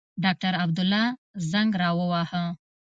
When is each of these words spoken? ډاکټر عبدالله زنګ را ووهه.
ډاکټر 0.23 0.53
عبدالله 0.63 1.05
زنګ 1.51 1.71
را 1.81 1.89
ووهه. 1.97 2.43